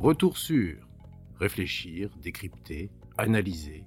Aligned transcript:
Retour 0.00 0.38
sur 0.38 0.76
réfléchir, 1.40 2.08
décrypter, 2.22 2.88
analyser 3.16 3.84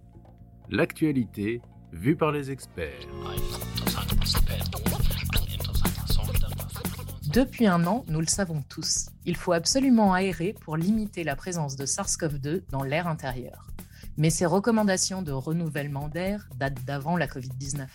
l'actualité 0.70 1.62
vue 1.94 2.18
par 2.18 2.34
les 2.34 2.52
experts. 2.52 3.08
Depuis 7.34 7.66
un 7.66 7.86
an, 7.88 8.04
nous 8.10 8.20
le 8.20 8.28
savons 8.28 8.62
tous, 8.68 9.08
il 9.26 9.38
faut 9.38 9.54
absolument 9.54 10.14
aérer 10.14 10.54
pour 10.60 10.76
limiter 10.76 11.24
la 11.24 11.38
présence 11.38 11.78
de 11.78 11.86
SARS-CoV-2 11.86 12.64
dans 12.70 12.84
l'air 12.84 13.08
intérieur. 13.08 13.68
Mais 14.18 14.30
ces 14.30 14.46
recommandations 14.46 15.22
de 15.22 15.32
renouvellement 15.32 16.10
d'air 16.10 16.50
datent 16.58 16.84
d'avant 16.84 17.16
la 17.16 17.28
Covid-19. 17.28 17.88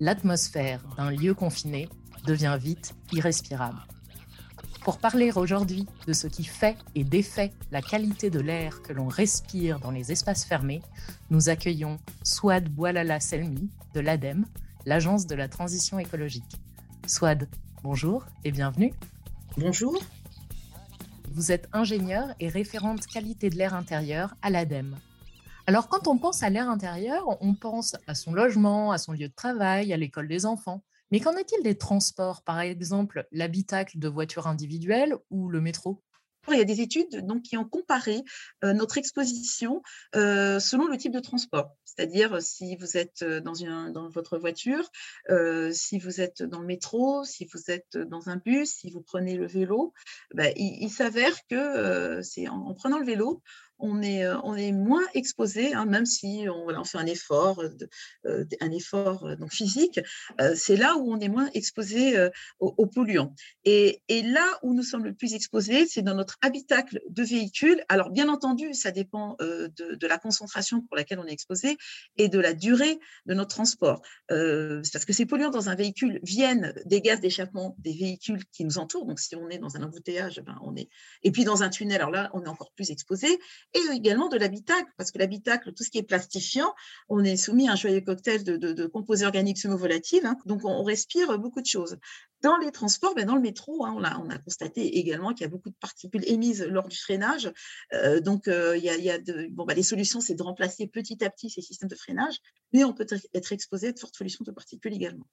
L'atmosphère 0.00 0.80
d'un 0.96 1.12
lieu 1.12 1.34
confiné 1.34 1.88
devient 2.26 2.58
vite 2.60 2.96
irrespirable. 3.12 3.78
Pour 4.84 4.98
parler 4.98 5.32
aujourd'hui 5.34 5.86
de 6.06 6.12
ce 6.12 6.26
qui 6.26 6.44
fait 6.44 6.76
et 6.94 7.04
défait 7.04 7.52
la 7.72 7.80
qualité 7.80 8.28
de 8.28 8.38
l'air 8.38 8.82
que 8.82 8.92
l'on 8.92 9.08
respire 9.08 9.80
dans 9.80 9.90
les 9.90 10.12
espaces 10.12 10.44
fermés, 10.44 10.82
nous 11.30 11.48
accueillons 11.48 11.98
Swad 12.22 12.68
Boualala 12.68 13.18
Selmi 13.18 13.70
de 13.94 14.00
l'ADEME, 14.00 14.44
l'Agence 14.84 15.26
de 15.26 15.34
la 15.34 15.48
transition 15.48 15.98
écologique. 15.98 16.60
Swad, 17.06 17.48
bonjour 17.82 18.26
et 18.44 18.52
bienvenue. 18.52 18.92
Bonjour. 19.56 19.98
Vous 21.32 21.50
êtes 21.50 21.66
ingénieur 21.72 22.34
et 22.38 22.48
référente 22.50 23.06
qualité 23.06 23.48
de 23.48 23.56
l'air 23.56 23.72
intérieur 23.72 24.34
à 24.42 24.50
l'ADEME. 24.50 24.98
Alors 25.66 25.88
quand 25.88 26.08
on 26.08 26.18
pense 26.18 26.42
à 26.42 26.50
l'air 26.50 26.68
intérieur, 26.68 27.24
on 27.40 27.54
pense 27.54 27.96
à 28.06 28.14
son 28.14 28.34
logement, 28.34 28.92
à 28.92 28.98
son 28.98 29.12
lieu 29.12 29.28
de 29.28 29.34
travail, 29.34 29.94
à 29.94 29.96
l'école 29.96 30.28
des 30.28 30.44
enfants. 30.44 30.82
Mais 31.14 31.20
qu'en 31.20 31.36
est-il 31.36 31.62
des 31.62 31.78
transports, 31.78 32.42
par 32.42 32.58
exemple 32.58 33.28
l'habitacle 33.30 34.00
de 34.00 34.08
voitures 34.08 34.48
individuelles 34.48 35.14
ou 35.30 35.48
le 35.48 35.60
métro? 35.60 36.02
Il 36.48 36.58
y 36.58 36.60
a 36.60 36.64
des 36.64 36.80
études 36.80 37.24
donc, 37.24 37.42
qui 37.42 37.56
ont 37.56 37.64
comparé 37.64 38.24
euh, 38.64 38.72
notre 38.72 38.98
exposition 38.98 39.80
euh, 40.16 40.58
selon 40.58 40.88
le 40.88 40.96
type 40.96 41.12
de 41.12 41.20
transport. 41.20 41.70
C'est-à-dire 41.84 42.42
si 42.42 42.74
vous 42.74 42.96
êtes 42.96 43.22
dans, 43.22 43.54
une, 43.54 43.92
dans 43.92 44.08
votre 44.08 44.38
voiture, 44.38 44.90
euh, 45.30 45.70
si 45.70 46.00
vous 46.00 46.20
êtes 46.20 46.42
dans 46.42 46.58
le 46.58 46.66
métro, 46.66 47.22
si 47.22 47.46
vous 47.46 47.70
êtes 47.70 47.96
dans 47.96 48.28
un 48.28 48.36
bus, 48.36 48.70
si 48.70 48.90
vous 48.90 49.00
prenez 49.00 49.36
le 49.36 49.46
vélo, 49.46 49.92
ben, 50.34 50.52
il, 50.56 50.90
s'avère 50.90 51.36
que 51.48 52.20
c'est 52.22 52.48
en, 52.48 52.74
prenant 52.74 52.98
le 52.98 53.06
vélo, 53.06 53.40
on 53.78 54.02
est, 54.02 54.24
euh, 54.24 54.36
on 54.42 54.54
est 54.54 54.72
moins 54.72 55.04
exposé, 55.14 55.74
hein, 55.74 55.86
même 55.86 56.06
si 56.06 56.46
on, 56.48 56.84
fait 56.84 56.98
un 56.98 57.06
effort, 57.06 57.62
euh, 58.26 58.44
un 58.60 58.70
effort 58.70 59.24
euh, 59.26 59.36
donc 59.36 59.52
physique, 59.52 60.00
c'est 60.54 60.76
là 60.76 60.96
où 60.96 61.12
on 61.12 61.20
est 61.20 61.28
moins 61.28 61.48
exposé 61.54 62.28
aux, 62.58 62.86
polluants. 62.86 63.34
Et, 63.64 64.02
là 64.08 64.44
où 64.62 64.74
nous 64.74 64.82
sommes 64.82 65.04
le 65.04 65.12
plus 65.12 65.34
exposés, 65.34 65.86
c'est 65.86 66.02
dans 66.02 66.14
notre 66.14 66.36
habitacle 66.42 67.00
de 67.08 67.22
véhicule. 67.22 67.84
Alors, 67.88 68.10
bien 68.10 68.28
entendu, 68.28 68.74
ça 68.74 68.90
dépend 68.90 69.36
de, 69.38 69.94
de, 69.94 70.06
la 70.06 70.18
concentration 70.18 70.80
pour 70.82 70.96
laquelle 70.96 71.18
on 71.18 71.26
est 71.26 71.32
exposé 71.32 71.76
et 72.16 72.28
de 72.28 72.38
la 72.38 72.52
durée 72.52 72.98
de 73.26 73.34
notre 73.34 73.50
transport. 73.50 74.02
parce 74.28 75.04
que 75.04 75.12
ces 75.12 75.26
polluants 75.26 75.50
dans 75.50 75.68
un 75.68 75.74
véhicule 75.74 76.20
viennent 76.22 76.74
des 76.86 77.00
gaz 77.00 77.20
d'échappement 77.20 77.76
des 77.78 77.92
véhicules 77.92 78.44
qui 78.52 78.64
nous 78.64 78.78
entourent. 78.78 79.06
Donc, 79.06 79.20
si 79.20 79.36
on 79.36 79.48
est 79.50 79.58
dans 79.58 79.76
un 79.76 79.82
embouteillage, 79.82 80.40
ben, 80.40 80.58
on 80.62 80.74
est. 80.76 80.88
Et 81.22 81.30
puis 81.30 81.44
dans 81.44 81.62
un 81.62 81.68
tunnel, 81.68 81.96
alors 81.96 82.10
là, 82.10 82.30
on 82.34 82.44
est 82.44 82.48
encore 82.48 82.72
plus 82.72 82.90
exposé 82.90 83.38
et 83.74 83.94
également 83.94 84.28
de 84.28 84.36
l'habitacle, 84.36 84.90
parce 84.96 85.10
que 85.10 85.18
l'habitacle, 85.18 85.72
tout 85.72 85.82
ce 85.82 85.90
qui 85.90 85.98
est 85.98 86.04
plastifiant, 86.04 86.72
on 87.08 87.24
est 87.24 87.36
soumis 87.36 87.68
à 87.68 87.72
un 87.72 87.76
joyeux 87.76 88.00
cocktail 88.00 88.44
de, 88.44 88.86
composés 88.86 89.26
organiques 89.26 89.58
semi-volatiles, 89.58 90.24
hein, 90.26 90.36
donc 90.46 90.64
on, 90.64 90.82
respire 90.84 91.38
beaucoup 91.38 91.60
de 91.60 91.66
choses. 91.66 91.98
Dans 92.42 92.56
les 92.58 92.70
transports, 92.70 93.14
ben 93.14 93.26
dans 93.26 93.34
le 93.34 93.40
métro, 93.40 93.84
hein, 93.84 93.94
on, 93.96 94.04
a, 94.04 94.18
on, 94.18 94.28
a, 94.28 94.38
constaté 94.38 94.98
également 94.98 95.32
qu'il 95.32 95.42
y 95.42 95.44
a 95.44 95.48
beaucoup 95.48 95.70
de 95.70 95.76
particules 95.80 96.22
émises 96.26 96.62
lors 96.62 96.88
du 96.88 96.96
freinage. 96.96 97.50
Euh, 97.94 98.20
donc, 98.20 98.48
euh, 98.48 98.76
y 98.76 98.88
a, 98.88 99.18
ben, 99.18 99.74
les 99.74 99.82
solutions, 99.82 100.20
c'est 100.20 100.34
de 100.34 100.42
remplacer 100.42 100.86
petit 100.86 101.24
à 101.24 101.30
petit 101.30 101.50
ces 101.50 101.62
systèmes 101.62 101.88
de 101.88 101.96
freinage, 101.96 102.36
mais 102.72 102.84
on 102.84 102.92
peut 102.92 103.06
être 103.32 103.52
exposé 103.52 103.88
à 103.88 103.92
de 103.92 103.98
fortes 103.98 104.16
pollutions 104.16 104.44
de 104.44 104.52
particules 104.52 104.92
également. 104.92 105.26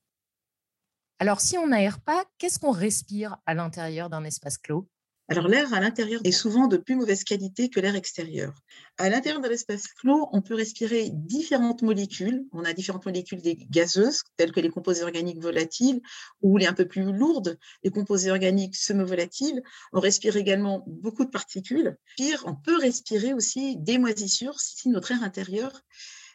Alors, 1.19 1.40
si 1.40 1.56
on 1.57 1.68
n'aère 1.68 2.00
pas, 2.00 2.25
qu'est-ce 2.40 2.57
qu'on 2.57 2.72
respire 2.72 3.38
à 3.46 3.53
l'intérieur 3.53 4.09
d'un 4.09 4.24
espace 4.24 4.57
clos? 4.57 4.90
Alors 5.31 5.47
l'air 5.47 5.74
à 5.74 5.80
l'intérieur 5.80 6.19
est 6.25 6.34
souvent 6.34 6.68
de 6.68 6.75
plus 6.75 6.94
mauvaise 6.94 7.24
qualité 7.24 7.69
que 7.69 7.80
l'air 7.80 7.96
extérieur. 7.96 8.53
À 8.97 9.09
l'intérieur 9.09 9.42
de 9.42 9.47
l'espace 9.47 9.88
clos, 9.88 10.28
on 10.34 10.42
peut 10.42 10.56
respirer 10.56 11.09
différentes 11.14 11.84
molécules. 11.84 12.44
On 12.52 12.66
a 12.66 12.74
différentes 12.74 13.06
molécules 13.06 13.42
des 13.42 13.56
gazeuses, 13.56 14.24
telles 14.36 14.52
que 14.52 14.59
les 14.59 14.68
composés 14.68 15.03
organiques 15.03 15.42
volatiles, 15.42 16.02
ou 16.42 16.58
les 16.58 16.66
un 16.66 16.74
peu 16.74 16.86
plus 16.86 17.14
lourdes, 17.14 17.58
les 17.86 17.92
composés 17.92 18.30
organiques 18.30 18.75
semi-volatiles. 18.75 19.64
On 19.94 20.02
respire 20.02 20.36
également 20.36 20.84
beaucoup 20.86 21.24
de 21.24 21.30
particules. 21.30 21.96
Pire, 22.18 22.44
on 22.46 22.56
peut 22.56 22.78
respirer 22.78 23.34
aussi 23.34 23.78
des 23.78 24.00
moisissures 24.00 24.59
si 24.59 24.90
notre 24.90 25.13
air 25.13 25.24
intérieur 25.24 25.80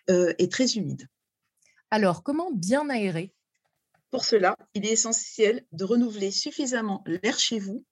euh, 0.08 0.32
est 0.38 0.50
très 0.50 0.72
humide. 0.72 1.06
Alors, 1.90 2.22
comment 2.22 2.50
bien 2.50 2.88
aérer 2.88 3.35
Pour 4.16 4.24
cela, 4.24 4.56
il 4.72 4.86
est 4.86 4.92
essentiel 4.92 5.66
de 5.72 5.84
renouveler 5.84 6.30
suffisamment 6.30 7.04
l'air 7.04 7.38
chez 7.38 7.58
vous 7.58 7.84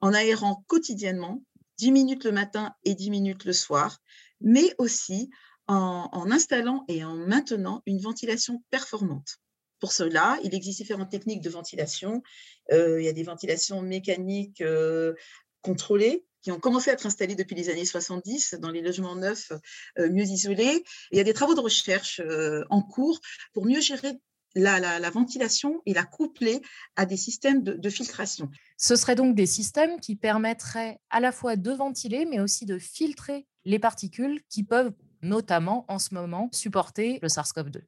en 0.00 0.14
aérant 0.14 0.62
quotidiennement, 0.68 1.42
10 1.78 1.90
minutes 1.90 2.24
le 2.24 2.30
matin 2.30 2.72
et 2.84 2.94
10 2.94 3.10
minutes 3.10 3.44
le 3.44 3.52
soir, 3.52 3.98
mais 4.40 4.76
aussi 4.78 5.28
en, 5.66 6.30
installant 6.30 6.84
et 6.86 7.02
en 7.02 7.16
maintenant 7.16 7.82
une 7.86 7.98
ventilation 7.98 8.62
performante. 8.70 9.38
Pour 9.80 9.92
cela, 9.92 10.38
il 10.44 10.54
existe 10.54 10.78
différentes 10.78 11.10
techniques 11.10 11.40
de 11.40 11.50
ventilation. 11.50 12.22
Euh, 12.70 13.02
il 13.02 13.04
y 13.04 13.08
a 13.08 13.12
des 13.12 13.24
ventilations 13.24 13.82
mécaniques 13.82 14.60
euh, 14.60 15.14
contrôlées 15.62 16.24
qui 16.42 16.52
ont 16.52 16.60
commencé 16.60 16.90
à 16.90 16.92
être 16.92 17.06
installées 17.06 17.34
depuis 17.34 17.56
les 17.56 17.70
années 17.70 17.84
70 17.84 18.54
dans 18.60 18.70
les 18.70 18.82
logements 18.82 19.16
neufs 19.16 19.50
euh, 19.98 20.08
mieux 20.10 20.26
isolés. 20.26 20.84
il 21.10 21.18
y 21.18 21.20
a 21.20 21.24
des 21.24 21.34
travaux 21.34 21.56
de 21.56 21.60
recherche 21.60 22.22
en 22.70 22.82
cours 22.82 23.18
pour 23.52 23.66
mieux 23.66 23.80
gérer 23.80 24.20
la, 24.54 25.10
ventilation 25.10 25.82
et 25.86 25.94
la 25.94 26.04
coupler 26.04 26.62
à 26.96 27.06
des 27.06 27.16
systèmes 27.16 27.62
de, 27.62 27.90
filtration. 27.90 28.50
Ce 28.76 28.96
seraient 28.96 29.14
donc 29.14 29.34
des 29.34 29.46
systèmes 29.46 30.00
qui 30.00 30.16
permettraient 30.16 31.00
à 31.10 31.20
la 31.20 31.32
fois 31.32 31.56
de 31.56 31.70
ventiler, 31.70 32.26
mais 32.26 32.40
aussi 32.40 32.66
de 32.66 32.78
filtrer 32.78 33.46
les 33.64 33.78
particules 33.78 34.40
qui 34.48 34.64
peuvent 34.64 34.92
notamment 35.22 35.84
en 35.88 35.98
ce 35.98 36.14
moment 36.14 36.48
supporter 36.52 37.18
le 37.22 37.28
SARS-CoV-2. 37.28 37.82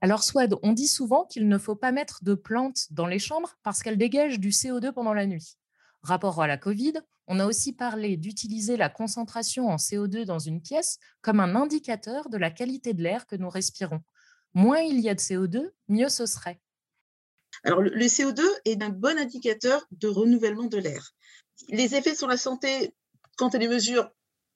Alors, 0.00 0.22
Swad, 0.22 0.54
on 0.62 0.72
dit 0.72 0.88
souvent 0.88 1.24
qu'il 1.24 1.48
ne 1.48 1.58
faut 1.58 1.76
pas 1.76 1.92
mettre 1.92 2.22
de 2.22 2.34
plantes 2.34 2.86
dans 2.90 3.06
les 3.06 3.18
chambres 3.18 3.56
parce 3.62 3.82
qu'elles 3.82 3.98
dégagent 3.98 4.38
du 4.38 4.50
CO2 4.50 4.92
pendant 4.92 5.14
la 5.14 5.26
nuit. 5.26 5.56
Rapport 6.02 6.40
à 6.40 6.46
la 6.46 6.56
Covid, 6.56 6.94
on 7.26 7.40
a 7.40 7.46
aussi 7.46 7.72
parlé 7.72 8.16
d'utiliser 8.16 8.76
la 8.76 8.88
concentration 8.88 9.68
en 9.68 9.76
CO2 9.76 10.24
dans 10.24 10.38
une 10.38 10.62
pièce 10.62 10.98
comme 11.22 11.40
un 11.40 11.56
indicateur 11.56 12.28
de 12.28 12.36
la 12.36 12.50
qualité 12.50 12.94
de 12.94 13.02
l'air 13.02 13.26
que 13.26 13.36
nous 13.36 13.48
respirons 13.48 14.00
moins 14.56 14.80
il 14.80 15.00
y 15.00 15.08
a 15.08 15.14
de 15.14 15.20
CO2, 15.20 15.70
mieux 15.88 16.08
ce 16.08 16.26
serait. 16.26 16.58
Alors, 17.62 17.82
le 17.82 18.06
CO2 18.06 18.42
est 18.64 18.82
un 18.82 18.88
bon 18.88 19.18
indicateur 19.18 19.86
de 19.90 20.08
renouvellement 20.08 20.64
de 20.64 20.78
l'air. 20.78 21.12
Les 21.68 21.94
effets 21.94 22.14
sur 22.14 22.26
la 22.26 22.36
santé, 22.36 22.94
quand 23.36 23.54
on 23.54 23.58
les 23.58 23.68
mesure 23.68 24.10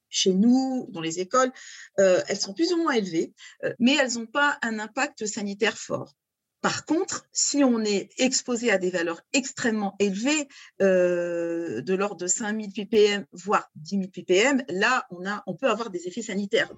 chez 0.09 0.33
nous, 0.33 0.89
dans 0.91 1.01
les 1.01 1.21
écoles, 1.21 1.53
euh, 1.99 2.21
elles 2.29 2.41
sont 2.41 2.55
plus 2.55 2.73
ou 2.73 2.79
moins 2.79 2.93
élevées, 2.93 3.35
euh, 3.65 3.73
mais 3.79 3.95
elles 3.95 4.15
n'ont 4.15 4.27
pas 4.27 4.59
un 4.63 4.79
impact 4.79 5.27
sanitaire 5.27 5.77
fort. 5.79 6.17
Par 6.63 6.85
contre, 6.85 7.27
si 7.33 7.63
on 7.63 7.81
est 7.81 8.11
exposé 8.19 8.71
à 8.71 8.79
des 8.79 8.91
valeurs 8.91 9.21
extrêmement 9.33 9.97
élevées, 9.99 10.49
euh, 10.83 11.81
de 11.83 11.95
l'ordre 11.95 12.17
de 12.17 12.27
5000 12.27 12.73
ppm, 12.73 13.27
voire 13.33 13.71
10 13.77 13.91
000 13.91 14.03
ppm, 14.09 14.63
là, 14.69 15.07
on, 15.11 15.27
a, 15.27 15.43
on 15.47 15.55
peut 15.55 15.71
avoir 15.71 15.91
des 15.91 16.07
effets 16.07 16.23
sanitaires. 16.23 16.71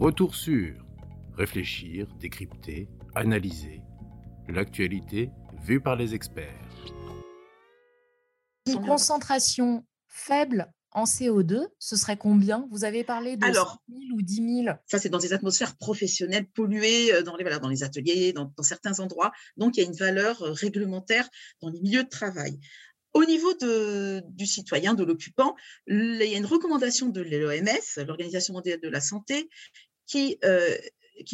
Retour 0.00 0.36
sur 0.36 0.76
réfléchir, 1.36 2.06
décrypter, 2.20 2.88
analyser 3.16 3.82
l'actualité 4.48 5.32
vue 5.64 5.80
par 5.80 5.96
les 5.96 6.14
experts. 6.14 6.54
Une 8.68 8.86
concentration 8.86 9.84
faible 10.06 10.72
en 10.92 11.02
CO2, 11.02 11.66
ce 11.80 11.96
serait 11.96 12.16
combien? 12.16 12.68
Vous 12.70 12.84
avez 12.84 13.02
parlé 13.02 13.36
de 13.36 13.44
Alors, 13.44 13.82
000 13.88 14.02
ou 14.14 14.22
10 14.22 14.62
000 14.64 14.76
Ça, 14.86 15.00
c'est 15.00 15.08
dans 15.08 15.18
des 15.18 15.32
atmosphères 15.32 15.76
professionnelles 15.76 16.46
polluées, 16.46 17.12
euh, 17.12 17.22
dans 17.22 17.36
les, 17.36 17.44
dans 17.58 17.68
les 17.68 17.82
ateliers, 17.82 18.32
dans, 18.32 18.52
dans, 18.56 18.62
certains 18.62 19.00
endroits. 19.00 19.32
Donc, 19.56 19.76
il 19.76 19.80
y 19.80 19.82
a 19.82 19.86
une 19.86 19.96
valeur 19.96 20.40
euh, 20.42 20.52
réglementaire 20.52 21.28
dans 21.60 21.70
les 21.70 21.80
milieux 21.80 22.04
de 22.04 22.08
travail. 22.08 22.60
Au 23.14 23.24
niveau 23.24 23.54
de, 23.54 24.22
du 24.28 24.46
citoyen, 24.46 24.94
de 24.94 25.02
l'occupant, 25.02 25.56
il 25.86 26.22
y 26.22 26.34
a 26.34 26.38
une 26.38 26.46
recommandation 26.46 27.08
de 27.08 27.22
l'OMS, 27.22 28.06
l'Organisation 28.06 28.54
mondiale 28.54 28.80
de 28.80 28.88
la 28.88 29.00
santé, 29.00 29.48
qui, 30.08 30.38
euh, 30.44 30.76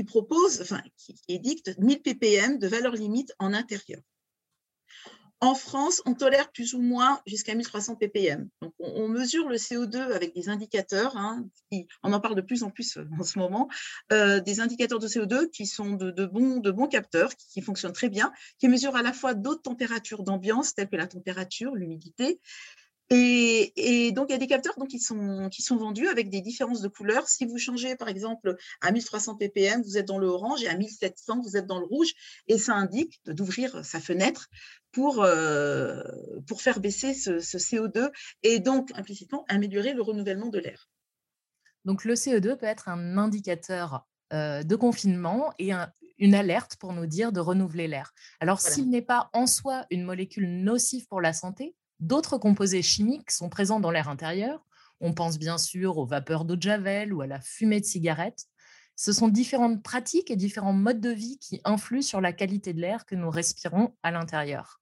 propose, 0.06 0.60
enfin, 0.60 0.82
qui 0.98 1.16
édicte 1.28 1.74
1000 1.78 2.02
ppm 2.02 2.58
de 2.58 2.68
valeur 2.68 2.92
limite 2.94 3.32
en 3.38 3.54
intérieur. 3.54 4.02
En 5.40 5.54
France, 5.54 6.00
on 6.06 6.14
tolère 6.14 6.50
plus 6.52 6.72
ou 6.72 6.80
moins 6.80 7.20
jusqu'à 7.26 7.54
1300 7.54 7.96
ppm. 7.96 8.48
Donc, 8.62 8.72
on, 8.78 9.08
mesure 9.08 9.46
le 9.46 9.56
CO2 9.56 9.98
avec 9.98 10.34
des 10.34 10.48
indicateurs, 10.48 11.18
hein, 11.18 11.44
on 12.02 12.12
en 12.14 12.20
parle 12.20 12.34
de 12.34 12.40
plus 12.40 12.62
en 12.62 12.70
plus 12.70 12.98
en 13.18 13.22
ce 13.24 13.38
moment, 13.38 13.68
euh, 14.10 14.40
des 14.40 14.60
indicateurs 14.60 15.00
de 15.00 15.06
CO2 15.06 15.50
qui 15.50 15.66
sont 15.66 15.92
de, 15.92 16.24
bons, 16.24 16.88
capteurs, 16.88 17.34
qui, 17.36 17.60
fonctionnent 17.60 17.92
très 17.92 18.08
bien, 18.08 18.32
qui 18.58 18.68
mesurent 18.68 18.96
à 18.96 19.02
la 19.02 19.12
fois 19.12 19.34
d'autres 19.34 19.62
températures 19.62 20.22
d'ambiance, 20.22 20.74
telles 20.74 20.88
que 20.88 20.96
la 20.96 21.08
température, 21.08 21.74
l'humidité, 21.74 22.40
Et, 23.10 24.12
donc, 24.12 24.26
il 24.30 24.32
y 24.32 24.34
a 24.34 24.38
des 24.38 24.46
capteurs 24.46 24.74
donc, 24.78 24.88
qui, 24.88 24.98
sont, 24.98 25.48
qui 25.50 25.62
sont 25.62 25.76
vendus 25.76 26.08
avec 26.08 26.30
des 26.30 26.40
différences 26.40 26.80
de 26.80 26.88
couleurs. 26.88 27.28
Si 27.28 27.44
vous 27.44 27.58
changez, 27.58 27.96
par 27.96 28.08
exemple, 28.08 28.56
à 28.80 28.92
1300 28.92 29.36
ppm, 29.36 29.82
vous 29.82 29.98
êtes 29.98 30.06
dans 30.06 30.18
le 30.18 30.26
orange 30.26 30.62
et 30.62 30.68
à 30.68 30.76
1700, 30.76 31.42
vous 31.42 31.56
êtes 31.56 31.66
dans 31.66 31.78
le 31.78 31.86
rouge. 31.86 32.12
Et 32.48 32.58
ça 32.58 32.74
indique 32.74 33.20
d'ouvrir 33.26 33.84
sa 33.84 34.00
fenêtre 34.00 34.48
pour, 34.90 35.22
euh, 35.22 36.02
pour 36.46 36.62
faire 36.62 36.80
baisser 36.80 37.12
ce, 37.14 37.38
CO2 37.40 38.10
et 38.42 38.60
donc, 38.60 38.90
implicitement, 38.94 39.44
améliorer 39.48 39.92
le 39.92 40.02
renouvellement 40.02 40.48
de 40.48 40.58
l'air. 40.58 40.88
Donc, 41.84 42.04
le 42.04 42.14
CO2 42.14 42.56
peut 42.56 42.66
être 42.66 42.88
un 42.88 43.18
indicateur 43.18 44.06
euh, 44.32 44.62
de 44.62 44.76
confinement 44.76 45.52
et 45.58 45.72
une 46.18 46.34
alerte 46.34 46.76
pour 46.76 46.94
nous 46.94 47.06
dire 47.06 47.32
de 47.32 47.40
renouveler 47.40 47.86
l'air. 47.86 48.14
Alors, 48.40 48.60
s'il 48.60 48.88
n'est 48.88 49.02
pas 49.02 49.28
en 49.34 49.46
soi 49.46 49.84
une 49.90 50.04
molécule 50.04 50.62
nocive 50.62 51.06
pour 51.08 51.20
la 51.20 51.34
santé, 51.34 51.74
D'autres 52.00 52.38
composés 52.38 52.82
chimiques 52.82 53.30
sont 53.30 53.48
présents 53.48 53.80
dans 53.80 53.90
l'air 53.90 54.08
intérieur. 54.08 54.64
On 55.00 55.12
pense 55.12 55.38
bien 55.38 55.58
sûr 55.58 55.98
aux 55.98 56.06
vapeurs 56.06 56.44
d'eau 56.44 56.56
de 56.56 56.62
javel 56.62 57.12
ou 57.12 57.20
à 57.22 57.26
la 57.26 57.40
fumée 57.40 57.80
de 57.80 57.86
cigarette. 57.86 58.46
Ce 58.96 59.12
sont 59.12 59.28
différentes 59.28 59.82
pratiques 59.82 60.30
et 60.30 60.36
différents 60.36 60.72
modes 60.72 61.00
de 61.00 61.10
vie 61.10 61.38
qui 61.38 61.60
influent 61.64 62.02
sur 62.02 62.20
la 62.20 62.32
qualité 62.32 62.72
de 62.72 62.80
l'air 62.80 63.06
que 63.06 63.14
nous 63.14 63.30
respirons 63.30 63.94
à 64.02 64.10
l'intérieur. 64.10 64.80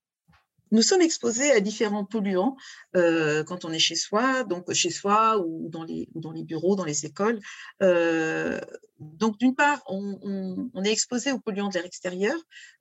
Nous 0.73 0.81
sommes 0.81 1.01
exposés 1.01 1.51
à 1.51 1.59
différents 1.59 2.03
polluants 2.03 2.57
euh, 2.95 3.43
quand 3.43 3.63
on 3.63 3.71
est 3.71 3.79
chez 3.79 3.95
soi, 3.95 4.43
donc 4.43 4.73
chez 4.73 4.89
soi 4.89 5.37
ou 5.37 5.69
dans 5.69 5.83
les, 5.83 6.07
bureaux, 6.43 6.75
dans 6.75 6.83
les 6.83 7.05
écoles. 7.05 7.39
Euh, 7.83 8.59
donc, 9.03 9.37
d'une 9.37 9.55
part, 9.55 9.81
on, 9.87 10.83
est 10.83 10.91
exposé 10.91 11.31
aux 11.31 11.39
polluants 11.39 11.69
de 11.69 11.73
l'air 11.73 11.85
extérieur, 11.85 12.35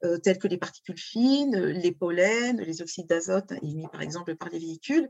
euh, 0.05 0.19
tels 0.19 0.39
que 0.39 0.49
les 0.49 0.59
particules 0.59 0.99
fines, 0.99 1.57
les 1.57 1.93
pollens, 1.93 2.59
les 2.59 2.83
oxydes 2.83 3.07
d'azote 3.07 3.53
émis 3.63 3.87
par 3.91 4.03
exemple 4.03 4.35
par 4.37 4.49
les 4.49 4.59
véhicules, 4.59 5.09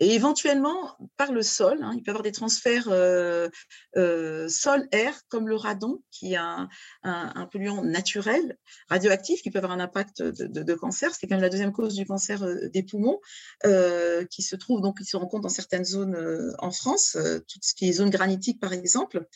et 0.00 0.14
éventuellement 0.14 0.96
par 1.16 1.32
le 1.32 1.42
sol. 1.42 1.78
Hein. 1.82 1.92
il 1.94 2.02
peut 2.02 2.08
y 2.08 2.10
avoir 2.10 2.22
des 2.22 2.32
transferts 2.32 2.88
euh, 2.88 3.48
euh, 3.96 4.48
sol-air, 4.48 5.14
comme 5.28 5.48
le 5.48 5.56
radon, 5.56 6.02
qui 6.10 6.34
est 6.34 6.38
un, 6.38 6.68
polluant 7.52 7.82
naturel, 7.84 8.58
radioactif, 8.88 9.42
qui 9.42 9.50
peut 9.50 9.58
avoir 9.58 9.72
un 9.72 9.80
impact 9.80 10.22
de, 10.22 10.74
cancer. 10.74 11.14
C'est 11.14 11.26
quand 11.26 11.36
même 11.36 11.42
la 11.42 11.48
deuxième 11.48 11.72
cause 11.72 11.94
du 11.94 12.04
cancer 12.04 12.44
des 12.72 12.82
poumons, 12.82 13.20
qui 13.62 14.42
se 14.42 14.56
trouve 14.56 14.80
donc, 14.80 14.98
qui 14.98 15.04
se 15.04 15.16
rencontre 15.16 15.42
dans 15.42 15.48
certaines 15.48 15.84
zones 15.84 16.54
en 16.58 16.70
France, 16.70 17.16
tout 17.48 17.58
ce 17.62 17.74
qui 17.74 17.88
est 17.88 17.92
zone 17.92 18.10
granitique 18.10 18.60
par 18.60 18.72
exemple. 18.72 19.26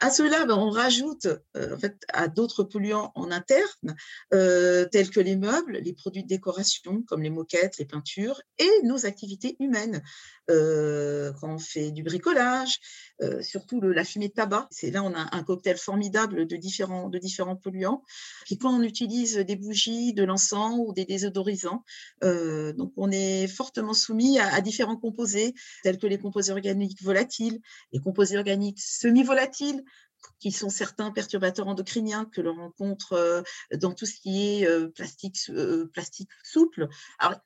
À 0.00 0.10
cela, 0.10 0.44
ben, 0.44 0.56
on 0.56 0.70
rajoute 0.70 1.26
euh, 1.56 1.74
en 1.74 1.78
fait, 1.78 1.96
à 2.12 2.28
d'autres 2.28 2.64
polluants 2.64 3.12
en 3.14 3.30
interne, 3.30 3.96
euh, 4.32 4.86
tels 4.86 5.10
que 5.10 5.20
les 5.20 5.36
meubles, 5.36 5.78
les 5.78 5.92
produits 5.92 6.22
de 6.22 6.28
décoration, 6.28 7.02
comme 7.02 7.22
les 7.22 7.30
moquettes, 7.30 7.78
les 7.78 7.84
peintures, 7.84 8.40
et 8.58 8.70
nos 8.82 9.06
activités 9.06 9.56
humaines. 9.60 10.02
Euh, 10.50 11.32
quand 11.40 11.54
on 11.54 11.58
fait 11.58 11.90
du 11.90 12.02
bricolage, 12.02 12.78
surtout 13.40 13.80
la 13.80 14.04
fumée 14.04 14.28
de 14.28 14.34
tabac. 14.34 14.68
C'est 14.70 14.90
là 14.90 15.02
on 15.02 15.14
a 15.14 15.34
un 15.34 15.42
cocktail 15.42 15.78
formidable 15.78 16.46
de 16.46 16.56
différents, 16.56 17.08
de 17.08 17.18
différents 17.18 17.56
polluants. 17.56 18.02
Puis 18.44 18.58
quand 18.58 18.76
on 18.76 18.82
utilise 18.82 19.36
des 19.36 19.56
bougies, 19.56 20.12
de 20.12 20.24
l'encens 20.24 20.78
ou 20.78 20.92
des 20.92 21.04
désodorisants, 21.04 21.84
donc 22.22 22.92
on 22.96 23.10
est 23.10 23.46
fortement 23.46 23.94
soumis 23.94 24.38
à, 24.38 24.52
à, 24.52 24.60
différents 24.60 24.96
composés, 24.96 25.54
tels 25.82 25.96
que 25.96 26.06
les 26.06 26.18
composés 26.18 26.52
organiques 26.52 27.02
volatiles, 27.02 27.60
les 27.92 28.00
composés 28.00 28.36
organiques 28.36 28.80
semi-volatiles, 28.80 29.84
qui 30.38 30.52
sont 30.52 30.70
certains 30.70 31.10
perturbateurs 31.10 31.68
endocriniens 31.68 32.24
que 32.26 32.40
l'on 32.40 32.54
rencontre 32.54 33.12
euh, 33.14 33.42
dans 33.76 33.92
tout 33.92 34.06
ce 34.06 34.14
qui 34.20 34.60
est 34.60 34.66
euh, 34.66 34.88
plastique, 34.88 35.38
euh, 35.50 35.86
plastique 35.92 36.30
souple. 36.42 36.88
Alors, 37.18 37.38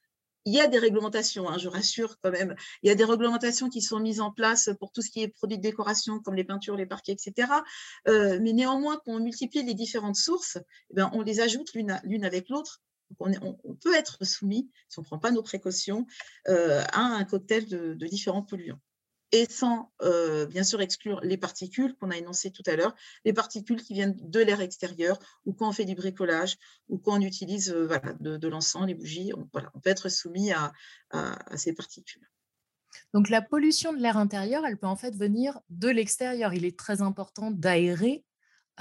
il 0.44 0.54
y 0.54 0.60
a 0.60 0.66
des 0.66 0.78
réglementations, 0.78 1.48
hein, 1.48 1.58
je 1.58 1.68
rassure 1.68 2.18
quand 2.20 2.30
même. 2.30 2.54
Il 2.82 2.88
y 2.88 2.90
a 2.90 2.94
des 2.94 3.04
réglementations 3.04 3.68
qui 3.68 3.82
sont 3.82 4.00
mises 4.00 4.20
en 4.20 4.32
place 4.32 4.70
pour 4.80 4.92
tout 4.92 5.02
ce 5.02 5.10
qui 5.10 5.22
est 5.22 5.28
produits 5.28 5.58
de 5.58 5.62
décoration, 5.62 6.20
comme 6.20 6.34
les 6.34 6.44
peintures, 6.44 6.74
les 6.74 6.86
parquets, 6.86 7.12
etc. 7.12 7.52
mais 8.06 8.52
néanmoins, 8.54 8.96
quand 9.04 9.12
on 9.12 9.20
multiplie 9.20 9.62
les 9.62 9.74
différentes 9.74 10.16
sources, 10.16 10.56
eh 10.90 10.94
bien, 10.94 11.10
on 11.12 11.20
les 11.20 11.40
ajoute 11.40 11.74
l'une 11.74 12.24
avec 12.24 12.48
l'autre. 12.48 12.80
On, 13.20 13.74
peut 13.82 13.94
être 13.94 14.24
soumis, 14.24 14.70
si 14.88 14.98
on 14.98 15.02
ne 15.02 15.06
prend 15.06 15.18
pas 15.18 15.32
nos 15.32 15.42
précautions, 15.42 16.06
à 16.46 17.00
un 17.00 17.24
cocktail 17.24 17.66
de 17.66 18.06
différents 18.06 18.42
polluants 18.42 18.80
et 19.32 19.46
sans 19.48 19.92
euh, 20.02 20.46
bien 20.46 20.64
sûr 20.64 20.80
exclure 20.80 21.20
les 21.22 21.36
particules 21.36 21.94
qu'on 21.96 22.10
a 22.10 22.16
énoncées 22.16 22.50
tout 22.50 22.62
à 22.66 22.76
l'heure, 22.76 22.94
les 23.24 23.32
particules 23.32 23.82
qui 23.82 23.94
viennent 23.94 24.16
de 24.18 24.40
l'air 24.40 24.60
extérieur 24.60 25.18
ou 25.44 25.52
quand 25.52 25.68
on 25.68 25.72
fait 25.72 25.84
du 25.84 25.94
bricolage 25.94 26.56
ou 26.88 26.98
quand 26.98 27.18
on 27.18 27.20
utilise 27.20 27.70
euh, 27.70 27.86
voilà, 27.86 28.14
de, 28.20 28.48
l'encens, 28.48 28.86
les 28.86 28.94
bougies, 28.94 29.32
on, 29.36 29.48
voilà, 29.52 29.70
on 29.74 29.80
peut 29.80 29.90
être 29.90 30.08
soumis 30.08 30.52
à, 30.52 30.72
ces 31.56 31.72
particules. 31.72 32.28
Donc 33.14 33.28
la 33.28 33.42
pollution 33.42 33.92
de 33.92 33.98
l'air 33.98 34.16
intérieur, 34.16 34.64
elle 34.66 34.78
peut 34.78 34.86
en 34.86 34.96
fait 34.96 35.14
venir 35.14 35.58
de 35.70 35.88
l'extérieur. 35.88 36.54
Il 36.54 36.64
est 36.64 36.78
très 36.78 37.02
important 37.02 37.50
d'aérer 37.50 38.24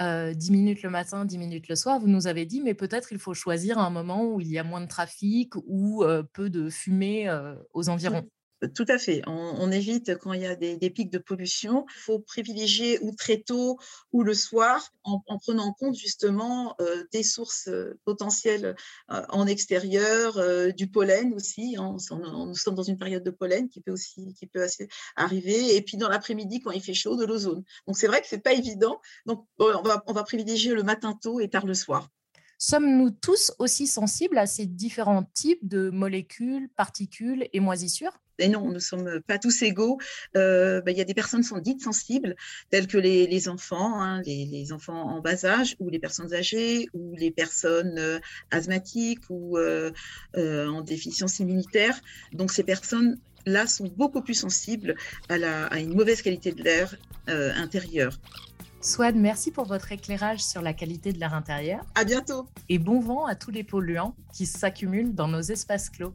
euh, 0.00 0.34
10 0.34 0.50
minutes 0.50 0.82
le 0.82 0.90
matin, 0.90 1.24
10 1.24 1.38
minutes 1.38 1.68
le 1.68 1.76
soir. 1.76 1.98
Vous 1.98 2.06
nous 2.06 2.26
avez 2.26 2.46
dit, 2.46 2.60
mais 2.60 2.74
peut-être 2.74 3.12
il 3.12 3.18
faut 3.18 3.34
choisir 3.34 3.78
un 3.78 3.90
moment 3.90 4.24
où 4.24 4.40
il 4.40 4.48
y 4.48 4.58
a 4.58 4.64
moins 4.64 4.80
de 4.80 4.86
trafic 4.86 5.54
ou 5.66 6.04
euh, 6.04 6.22
peu 6.22 6.50
de 6.50 6.68
fumée 6.68 7.30
aux 7.72 7.88
environs. 7.88 8.28
Tout 8.74 8.86
à 8.88 8.98
fait. 8.98 9.22
On, 9.26 9.70
évite 9.70 10.16
quand 10.18 10.32
il 10.32 10.42
y 10.42 10.46
a 10.46 10.56
des, 10.56 10.90
pics 10.90 11.10
de 11.10 11.18
pollution. 11.18 11.86
Il 11.94 12.00
faut 12.00 12.18
privilégier 12.18 12.98
ou 13.02 13.14
très 13.14 13.38
tôt 13.38 13.78
ou 14.12 14.24
le 14.24 14.34
soir 14.34 14.90
en, 15.04 15.20
prenant 15.38 15.66
en 15.66 15.72
compte 15.72 15.94
justement 15.94 16.74
euh, 16.80 17.04
des 17.12 17.22
sources 17.22 17.68
euh, 17.68 17.98
potentielles 18.04 18.74
euh, 19.10 19.22
en 19.28 19.46
extérieur, 19.46 20.40
du 20.74 20.88
pollen 20.88 21.34
aussi. 21.34 21.76
Hein. 21.78 21.96
nous 22.10 22.54
sommes 22.54 22.74
dans 22.74 22.82
une 22.82 22.98
période 22.98 23.22
de 23.22 23.30
pollen 23.30 23.68
qui 23.68 23.80
peut 23.80 23.92
aussi 23.92 24.34
qui 24.34 24.46
peut 24.46 24.66
arriver. 25.14 25.76
Et 25.76 25.82
puis 25.82 25.96
dans 25.96 26.08
l'après-midi 26.08 26.60
quand 26.60 26.72
il 26.72 26.82
fait 26.82 26.94
chaud, 26.94 27.16
de 27.16 27.24
l'ozone. 27.24 27.62
Donc 27.86 27.96
c'est 27.96 28.08
vrai 28.08 28.20
que 28.20 28.26
c'est 28.26 28.42
pas 28.42 28.54
évident. 28.54 29.00
Donc 29.26 29.46
on 29.58 29.72
on 30.06 30.12
va 30.12 30.24
privilégier 30.24 30.74
le 30.74 30.82
matin 30.82 31.16
tôt 31.20 31.38
et 31.38 31.48
tard 31.48 31.66
le 31.66 31.74
soir. 31.74 32.08
Sommes-nous 32.58 33.10
tous 33.10 33.52
aussi 33.60 33.86
sensibles 33.86 34.36
à 34.36 34.46
ces 34.46 34.66
différents 34.66 35.22
types 35.22 35.66
de 35.66 35.90
molécules, 35.90 36.68
particules 36.70 37.48
et 37.52 37.60
moisissures? 37.60 38.18
Et 38.38 38.48
non, 38.48 38.66
nous 38.66 38.74
ne 38.74 38.78
sommes 38.78 39.20
pas 39.26 39.38
tous 39.38 39.62
égaux. 39.62 39.98
Euh, 40.36 40.80
ben, 40.80 40.92
il 40.92 40.98
y 40.98 41.00
a 41.00 41.04
des 41.04 41.14
personnes 41.14 41.40
qui 41.40 41.48
sont 41.48 41.58
dites 41.58 41.82
sensibles, 41.82 42.36
telles 42.70 42.86
que 42.86 42.98
les, 42.98 43.48
enfants, 43.48 44.00
hein, 44.00 44.22
les, 44.22 44.72
enfants 44.72 45.02
en 45.02 45.20
bas 45.20 45.44
âge, 45.44 45.76
ou 45.80 45.90
les 45.90 45.98
personnes 45.98 46.32
âgées, 46.34 46.88
ou 46.94 47.14
les 47.16 47.30
personnes 47.30 47.98
euh, 47.98 48.18
asthmatiques 48.50 49.22
ou 49.28 49.58
euh, 49.58 49.90
en 50.34 50.82
déficience 50.82 51.38
immunitaire. 51.40 52.00
Donc 52.32 52.52
ces 52.52 52.62
personnes-là 52.62 53.66
sont 53.66 53.88
beaucoup 53.96 54.22
plus 54.22 54.34
sensibles 54.34 54.94
à, 55.28 55.34
à 55.66 55.78
une 55.78 55.94
mauvaise 55.94 56.22
qualité 56.22 56.52
de 56.52 56.62
l'air 56.62 56.96
intérieur. 57.26 58.18
Swad, 58.80 59.16
merci 59.16 59.50
pour 59.50 59.64
votre 59.64 59.90
éclairage 59.92 60.40
sur 60.40 60.62
la 60.62 60.72
qualité 60.72 61.12
de 61.12 61.18
l'air 61.18 61.34
intérieur. 61.34 61.84
À 61.94 62.04
bientôt. 62.04 62.46
Et 62.68 62.78
bon 62.78 63.00
vent 63.00 63.26
à 63.26 63.34
tous 63.34 63.50
les 63.50 63.64
polluants 63.64 64.14
qui 64.32 64.46
s'accumulent 64.46 65.14
dans 65.14 65.28
nos 65.28 65.40
espaces 65.40 65.90
clos. 65.90 66.14